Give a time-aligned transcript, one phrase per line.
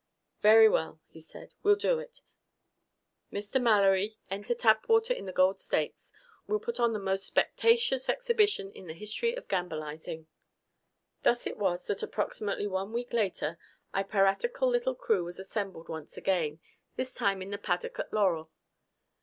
[0.41, 1.53] "Very well," he said.
[1.61, 2.21] "We'll do it.
[3.31, 3.61] Mr.
[3.61, 6.11] Mallory, enter Tapwater in the Gold Stakes.
[6.47, 10.25] We'll put on the most spectaceous exhibition in the history of gambilizing!"
[11.21, 13.59] Thus it was that approximately one week later
[13.93, 16.61] our piratical little crew was assembled once again,
[16.95, 18.49] this time in the paddock at Laurel.